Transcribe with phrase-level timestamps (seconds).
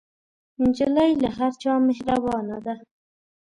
[0.63, 2.75] نجلۍ له هر چا مهربانه ده.